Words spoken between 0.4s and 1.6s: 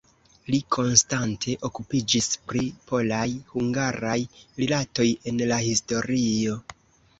Li konstante